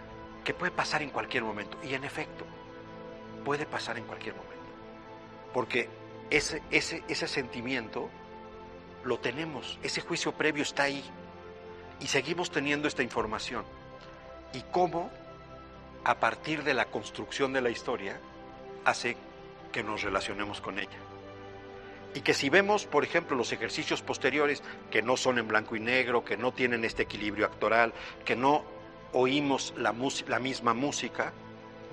[0.43, 1.77] que puede pasar en cualquier momento.
[1.83, 2.45] Y en efecto,
[3.43, 4.55] puede pasar en cualquier momento.
[5.53, 5.89] Porque
[6.29, 8.09] ese, ese sentimiento
[9.07, 11.03] lo tenemos, ese juicio previo está ahí
[11.99, 13.63] y seguimos teniendo esta información.
[14.53, 15.09] Y cómo,
[16.03, 18.19] a partir de la construcción de la historia,
[18.83, 19.15] hace
[19.71, 20.97] que nos relacionemos con ella.
[22.13, 25.79] Y que si vemos, por ejemplo, los ejercicios posteriores, que no son en blanco y
[25.79, 27.93] negro, que no tienen este equilibrio actoral,
[28.25, 28.63] que no
[29.13, 29.93] oímos la,
[30.39, 31.31] misma música,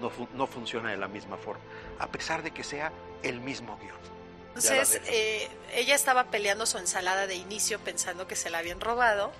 [0.00, 1.62] no, no funciona de la misma forma,
[1.98, 2.92] a pesar de que sea
[3.22, 4.13] el mismo guion.
[4.56, 9.32] Entonces, eh, ella estaba peleando su ensalada de inicio pensando que se la habían robado,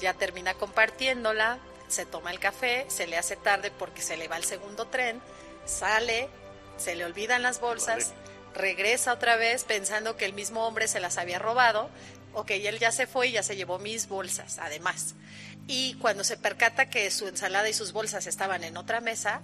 [0.00, 1.58] ya termina compartiéndola,
[1.88, 5.20] se toma el café, se le hace tarde porque se le va el segundo tren,
[5.64, 6.28] sale,
[6.78, 8.12] se le olvidan las bolsas,
[8.54, 11.88] regresa otra vez pensando que el mismo hombre se las había robado,
[12.34, 15.14] o que él ya se fue y ya se llevó mis bolsas, además.
[15.68, 19.40] Y cuando se percata que su ensalada y sus bolsas estaban en otra mesa,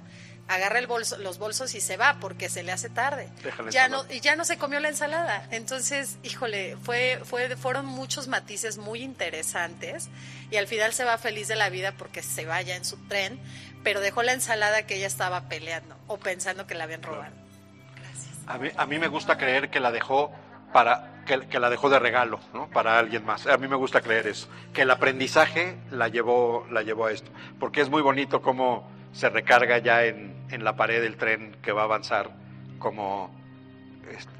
[0.48, 3.28] agarra el bolso, los bolsos y se va porque se le hace tarde.
[3.70, 5.46] Ya no, y ya no se comió la ensalada.
[5.50, 10.08] Entonces, híjole, fue, fue, fueron muchos matices muy interesantes
[10.50, 13.38] y al final se va feliz de la vida porque se vaya en su tren,
[13.82, 17.32] pero dejó la ensalada que ella estaba peleando o pensando que la habían robado.
[17.96, 18.34] Gracias.
[18.46, 20.32] A mí, a mí me gusta creer que la dejó
[20.72, 22.68] para que, que, la dejó de regalo, ¿no?
[22.70, 23.46] Para alguien más.
[23.46, 27.30] A mí me gusta creer eso, que el aprendizaje la llevó, la llevó a esto,
[27.60, 31.72] porque es muy bonito cómo se recarga ya en, en la pared del tren que
[31.72, 32.30] va a avanzar,
[32.78, 33.30] como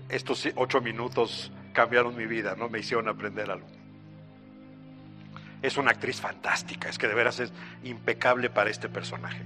[0.08, 2.68] estos ocho minutos cambiaron mi vida, ¿no?
[2.68, 3.66] Me hicieron aprender algo.
[5.62, 7.52] Es una actriz fantástica, es que de veras es
[7.84, 9.42] impecable para este personaje.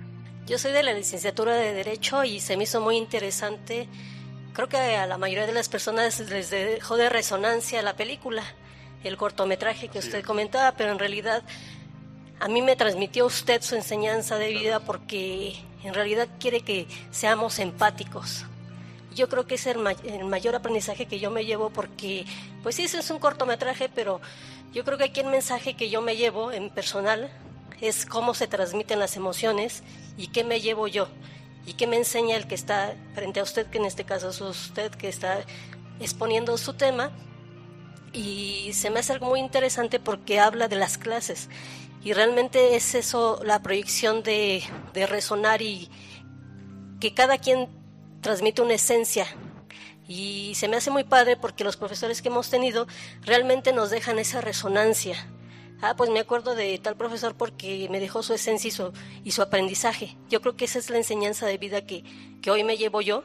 [0.46, 3.88] Yo soy de la licenciatura de Derecho y se me hizo muy interesante.
[4.54, 8.42] Creo que a la mayoría de las personas les dejó de resonancia la película,
[9.04, 11.42] el cortometraje que usted comentaba, pero en realidad
[12.40, 17.58] a mí me transmitió usted su enseñanza de vida porque en realidad quiere que seamos
[17.58, 18.44] empáticos.
[19.14, 19.78] Yo creo que es el,
[20.24, 22.26] mayor aprendizaje que yo me llevo porque,
[22.62, 24.20] pues sí, es un cortometraje, pero
[24.74, 27.30] yo creo que aquí el mensaje que yo me llevo en personal
[27.80, 29.82] es cómo se transmiten las emociones
[30.18, 31.08] y qué me llevo yo
[31.66, 34.40] y qué me enseña el que está frente a usted, que en este caso es
[34.40, 35.40] usted que está
[35.98, 37.10] exponiendo su tema.
[38.12, 41.48] Y se me hace algo muy interesante porque habla de las clases
[42.02, 45.90] y realmente es eso la proyección de, de resonar y
[47.00, 47.68] que cada quien
[48.20, 49.26] transmite una esencia
[50.08, 52.86] y se me hace muy padre porque los profesores que hemos tenido
[53.22, 55.16] realmente nos dejan esa resonancia.
[55.82, 58.92] Ah, pues me acuerdo de tal profesor porque me dejó su esencia y su,
[59.24, 60.16] y su aprendizaje.
[60.30, 62.02] Yo creo que esa es la enseñanza de vida que,
[62.40, 63.24] que hoy me llevo yo,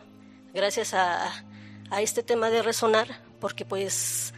[0.54, 1.46] gracias a,
[1.90, 3.08] a, este tema de resonar,
[3.40, 4.34] porque pues,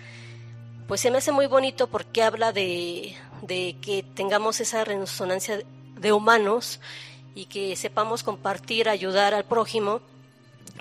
[0.87, 5.61] pues se me hace muy bonito porque habla de, de que tengamos esa resonancia
[5.99, 6.79] de humanos
[7.35, 10.01] y que sepamos compartir, ayudar al prójimo,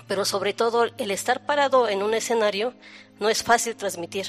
[0.07, 2.73] pero sobre todo el estar parado en un escenario
[3.19, 4.27] no es fácil transmitir.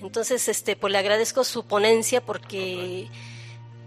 [0.00, 3.08] Entonces, este, pues le agradezco su ponencia porque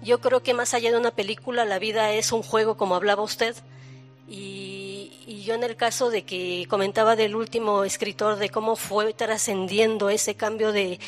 [0.04, 3.24] yo creo que más allá de una película, la vida es un juego, como hablaba
[3.24, 3.56] usted.
[4.28, 9.14] Y, y yo en el caso de que comentaba del último escritor, de cómo fue
[9.14, 11.00] trascendiendo ese cambio de,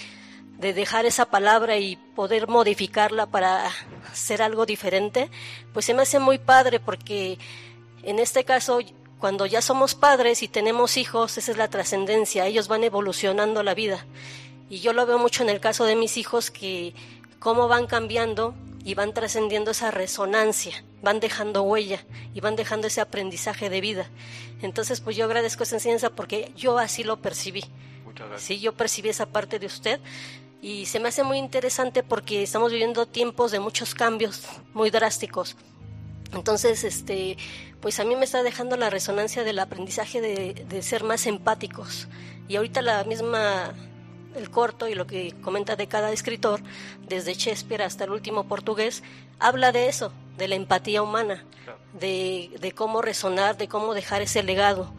[0.57, 3.71] de dejar esa palabra y poder modificarla para
[4.11, 5.29] hacer algo diferente,
[5.73, 7.37] pues se me hace muy padre porque
[8.03, 8.79] en este caso
[9.19, 13.73] cuando ya somos padres y tenemos hijos, esa es la trascendencia, ellos van evolucionando la
[13.73, 14.05] vida.
[14.69, 16.93] Y yo lo veo mucho en el caso de mis hijos que
[17.39, 22.99] cómo van cambiando y van trascendiendo esa resonancia, van dejando huella y van dejando ese
[22.99, 24.09] aprendizaje de vida.
[24.61, 27.63] Entonces, pues yo agradezco esa enseñanza porque yo así lo percibí.
[28.13, 28.47] Muchas gracias.
[28.47, 29.99] Sí, yo percibí esa parte de usted
[30.61, 35.57] y se me hace muy interesante porque estamos viviendo tiempos de muchos cambios muy drásticos.
[36.33, 37.37] Entonces, este,
[37.81, 42.07] pues a mí me está dejando la resonancia del aprendizaje de, de ser más empáticos.
[42.47, 43.73] Y ahorita la misma
[44.35, 46.61] el corto y lo que comenta de cada escritor,
[47.07, 49.03] desde Shakespeare hasta el último portugués,
[49.39, 51.43] habla de eso, de la empatía humana,
[51.93, 54.93] de, de, cómo resonar, de cómo dejar ese legado.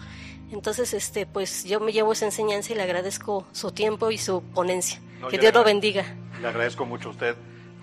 [0.54, 4.42] Entonces, este, pues yo me llevo esa enseñanza y le agradezco su tiempo y su
[4.42, 5.00] ponencia.
[5.20, 6.04] No, que Dios lo bendiga.
[6.40, 7.36] Le agradezco mucho a usted.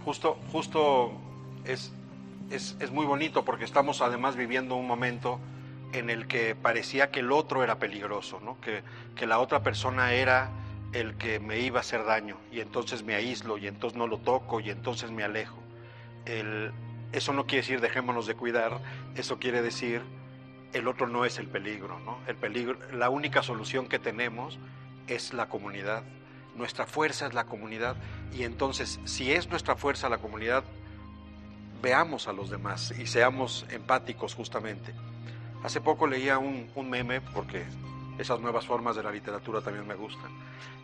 [0.06, 1.12] Justo, justo
[1.66, 1.92] es,
[2.50, 5.40] es, es muy bonito porque estamos además viviendo un momento
[5.92, 8.60] en el que parecía que el otro era peligroso, ¿no?
[8.62, 8.84] que,
[9.16, 10.50] que la otra persona era
[10.94, 14.18] el que me iba a hacer daño y entonces me aíslo y entonces no lo
[14.18, 15.58] toco y entonces me alejo.
[16.26, 16.72] El,
[17.12, 18.80] eso no quiere decir dejémonos de cuidar,
[19.16, 20.02] eso quiere decir
[20.74, 22.18] el otro no es el peligro, ¿no?
[22.28, 24.60] El peligro, la única solución que tenemos
[25.08, 26.04] es la comunidad.
[26.56, 27.96] Nuestra fuerza es la comunidad
[28.34, 30.64] y entonces si es nuestra fuerza la comunidad,
[31.82, 34.94] veamos a los demás y seamos empáticos justamente.
[35.64, 37.66] Hace poco leía un, un meme, porque
[38.18, 40.32] esas nuevas formas de la literatura también me gustan,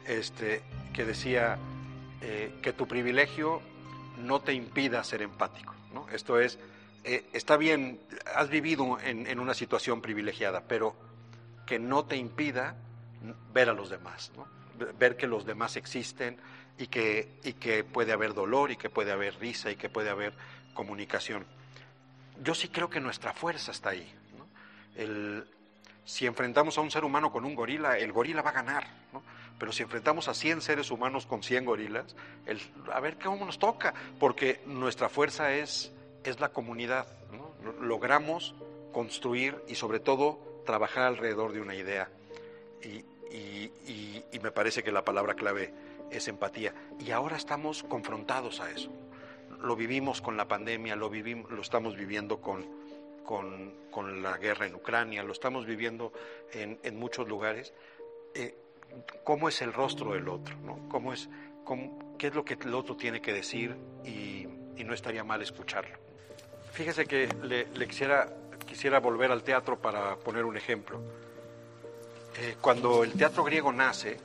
[0.05, 0.61] este,
[0.93, 1.57] que decía
[2.21, 3.61] eh, que tu privilegio
[4.17, 5.73] no te impida ser empático.
[5.93, 6.07] ¿no?
[6.09, 6.59] Esto es,
[7.07, 8.01] eh, está bien,
[8.35, 10.93] has vivido en, una situación privilegiada, pero
[11.65, 12.75] que no te impida
[13.53, 14.29] ver a los demás,
[14.99, 16.37] ver que los demás existen
[16.77, 20.33] y que, puede haber dolor y que puede haber risa y que puede haber
[20.73, 21.45] comunicación.
[22.43, 24.11] Yo sí creo que nuestra fuerza está ahí.
[26.03, 28.85] si enfrentamos a un ser humano con un gorila, el gorila va a ganar.
[29.13, 29.23] ¿no?
[29.57, 32.17] Pero si enfrentamos a 100 seres humanos con 100 gorilas,
[32.93, 35.93] a ver cómo nos toca, porque nuestra fuerza es,
[36.27, 37.07] es la comunidad.
[37.81, 38.53] Logramos
[38.91, 42.09] construir y sobre todo trabajar alrededor de una idea.
[42.83, 43.05] Y,
[44.41, 45.73] me parece que la palabra clave
[46.11, 46.73] es empatía.
[46.99, 48.91] Y ahora estamos confrontados a eso.
[49.61, 52.65] Lo vivimos con la pandemia, lo, vivimos, lo estamos viviendo con,
[53.25, 56.13] con, la guerra en Ucrania, lo estamos viviendo
[56.53, 57.73] en, en muchos lugares.
[58.35, 58.55] Eh,
[59.23, 60.55] ¿Cómo es el rostro del otro?
[60.89, 61.29] ¿Cómo es,
[62.17, 63.75] ¿Qué es lo que el otro tiene que decir?
[64.05, 64.45] Y
[64.83, 66.06] no estaría mal escucharlo.
[66.77, 68.29] Fíjese que le, quisiera,
[68.67, 71.01] quisiera volver al teatro para poner un ejemplo.
[72.39, 74.19] Eh, cuando el teatro griego nace,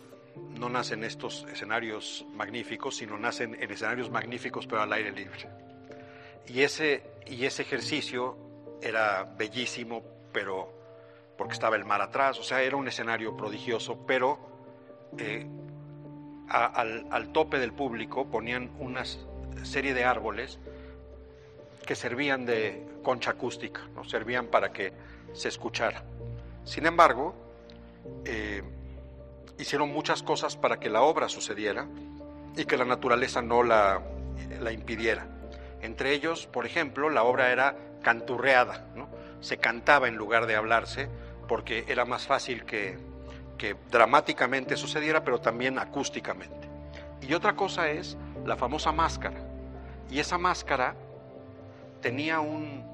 [0.58, 5.48] no nace en estos escenarios magníficos, sino nacen en escenarios magníficos pero al aire libre.
[6.46, 8.36] Y ese, y ese ejercicio
[8.82, 10.70] era bellísimo, pero
[11.38, 14.38] porque estaba el mar atrás, o sea, era un escenario prodigioso, pero
[15.16, 15.46] eh,
[16.50, 19.04] al, al, tope del público ponían una
[19.64, 20.58] serie de árboles
[21.82, 24.04] que servían de concha acústica, ¿no?
[24.04, 24.92] servían para que
[25.32, 26.04] se escuchara.
[26.64, 27.34] Sin embargo,
[28.24, 28.62] eh,
[29.58, 31.86] hicieron muchas cosas para que la obra sucediera
[32.56, 34.02] y que la naturaleza no la,
[34.60, 35.26] la impidiera.
[35.80, 39.08] Entre ellos, por ejemplo, la obra era canturreada, ¿no?
[39.40, 41.08] se cantaba en lugar de hablarse
[41.48, 42.96] porque era más fácil que,
[43.58, 46.68] que dramáticamente sucediera, pero también acústicamente.
[47.20, 49.40] Y otra cosa es la famosa máscara.
[50.10, 50.94] Y esa máscara
[52.02, 52.84] tenía un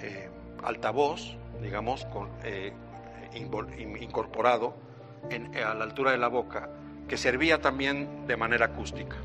[0.00, 0.30] eh,
[0.62, 2.06] altavoz, digamos,
[2.44, 2.72] eh,
[3.34, 4.74] incorporado
[5.28, 6.70] en, a la altura de la boca,
[7.08, 9.16] que servía también de manera acústica.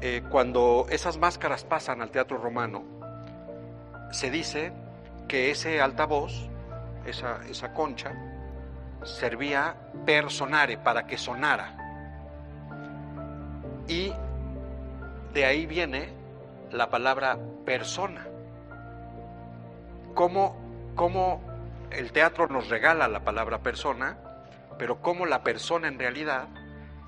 [0.00, 2.82] Eh, cuando esas máscaras pasan al teatro romano,
[4.10, 4.72] se dice
[5.28, 6.48] que ese altavoz,
[7.06, 8.12] esa, esa concha,
[9.04, 11.76] servía per sonare, para que sonara.
[13.88, 14.12] Y
[15.32, 16.08] de ahí viene
[16.70, 18.26] la palabra persona.
[20.14, 20.56] ¿Cómo,
[20.94, 21.42] cómo
[21.90, 24.16] el teatro nos regala la palabra persona,
[24.78, 26.48] pero cómo la persona en realidad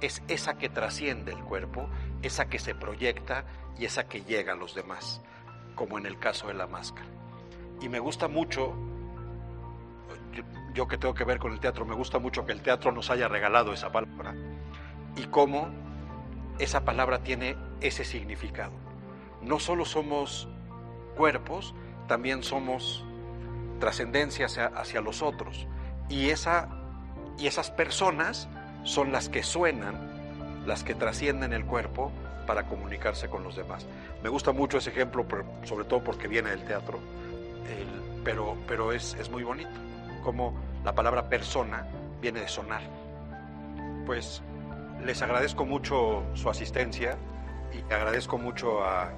[0.00, 1.88] es esa que trasciende el cuerpo,
[2.22, 3.44] esa que se proyecta
[3.78, 5.22] y esa que llega a los demás,
[5.74, 7.08] como en el caso de la máscara.
[7.80, 8.74] Y me gusta mucho,
[10.32, 10.42] yo,
[10.74, 13.10] yo que tengo que ver con el teatro, me gusta mucho que el teatro nos
[13.10, 14.34] haya regalado esa palabra
[15.16, 15.68] y cómo
[16.58, 18.87] esa palabra tiene ese significado.
[19.42, 20.48] No solo somos
[21.16, 21.74] cuerpos,
[22.06, 23.04] también somos
[23.80, 25.66] trascendencia hacia, los otros.
[26.08, 26.68] Y, esa,
[27.38, 28.48] y esas personas
[28.84, 32.10] son las que suenan, las que trascienden el cuerpo
[32.46, 33.86] para comunicarse con los demás.
[34.22, 35.26] Me gusta mucho ese ejemplo,
[35.64, 36.98] sobre todo porque viene del teatro,
[38.24, 39.70] pero, pero es, es muy bonito,
[40.24, 41.86] como la palabra persona
[42.20, 42.82] viene de sonar.
[44.06, 44.42] Pues
[45.04, 47.16] les agradezco mucho su asistencia
[47.72, 49.12] y agradezco mucho a,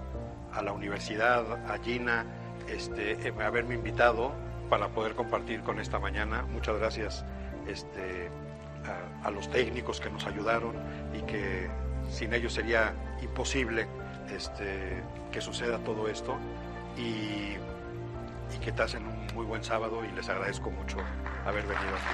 [0.52, 2.26] a la universidad, a Gina,
[2.68, 4.32] este, eh, haberme invitado
[4.68, 6.42] para poder compartir con esta mañana.
[6.42, 7.24] Muchas gracias
[7.66, 8.30] este,
[9.22, 10.74] a, los técnicos que nos ayudaron
[11.14, 11.68] y que
[12.10, 13.86] sin ellos sería imposible
[14.34, 16.36] este, que suceda todo esto.
[16.96, 17.56] Y,
[18.64, 20.98] que te hacen un muy buen sábado y les agradezco mucho
[21.46, 22.10] haber venido aquí.